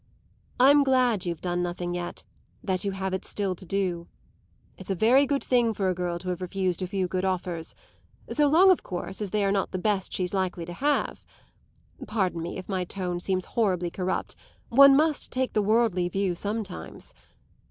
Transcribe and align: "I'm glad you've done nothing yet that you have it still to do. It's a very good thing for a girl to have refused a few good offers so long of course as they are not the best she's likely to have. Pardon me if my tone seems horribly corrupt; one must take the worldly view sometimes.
"I'm 0.59 0.83
glad 0.83 1.27
you've 1.27 1.41
done 1.41 1.61
nothing 1.61 1.93
yet 1.93 2.23
that 2.63 2.83
you 2.83 2.91
have 2.93 3.13
it 3.13 3.23
still 3.23 3.53
to 3.53 3.65
do. 3.67 4.07
It's 4.75 4.89
a 4.89 4.95
very 4.95 5.27
good 5.27 5.43
thing 5.43 5.75
for 5.75 5.89
a 5.89 5.93
girl 5.93 6.17
to 6.17 6.29
have 6.29 6.41
refused 6.41 6.81
a 6.81 6.87
few 6.87 7.07
good 7.07 7.23
offers 7.23 7.75
so 8.31 8.47
long 8.47 8.71
of 8.71 8.81
course 8.81 9.21
as 9.21 9.29
they 9.29 9.45
are 9.45 9.51
not 9.51 9.69
the 9.69 9.77
best 9.77 10.11
she's 10.11 10.33
likely 10.33 10.65
to 10.65 10.73
have. 10.73 11.23
Pardon 12.07 12.41
me 12.41 12.57
if 12.57 12.67
my 12.67 12.83
tone 12.83 13.19
seems 13.19 13.45
horribly 13.45 13.91
corrupt; 13.91 14.35
one 14.69 14.95
must 14.95 15.29
take 15.31 15.53
the 15.53 15.61
worldly 15.61 16.09
view 16.09 16.33
sometimes. 16.33 17.13